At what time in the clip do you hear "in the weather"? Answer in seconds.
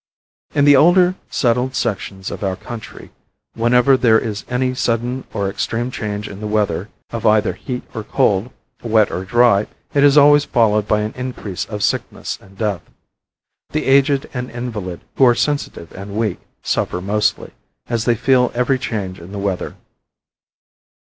6.27-6.89, 19.19-19.75